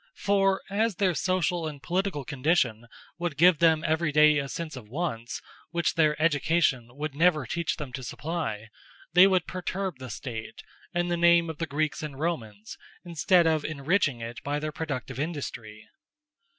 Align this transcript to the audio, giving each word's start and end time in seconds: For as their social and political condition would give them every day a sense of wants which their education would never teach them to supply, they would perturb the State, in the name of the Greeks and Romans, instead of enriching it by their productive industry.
For 0.17 0.63
as 0.67 0.95
their 0.95 1.13
social 1.13 1.67
and 1.67 1.79
political 1.79 2.25
condition 2.25 2.87
would 3.19 3.37
give 3.37 3.59
them 3.59 3.83
every 3.85 4.11
day 4.11 4.39
a 4.39 4.49
sense 4.49 4.75
of 4.75 4.89
wants 4.89 5.43
which 5.69 5.93
their 5.93 6.19
education 6.19 6.95
would 6.95 7.13
never 7.13 7.45
teach 7.45 7.77
them 7.77 7.93
to 7.93 8.01
supply, 8.03 8.69
they 9.13 9.27
would 9.27 9.45
perturb 9.45 9.99
the 9.99 10.09
State, 10.09 10.63
in 10.91 11.09
the 11.09 11.17
name 11.17 11.51
of 11.51 11.59
the 11.59 11.67
Greeks 11.67 12.01
and 12.01 12.17
Romans, 12.19 12.79
instead 13.05 13.45
of 13.45 13.63
enriching 13.63 14.21
it 14.21 14.41
by 14.41 14.57
their 14.57 14.71
productive 14.71 15.19
industry. 15.19 15.87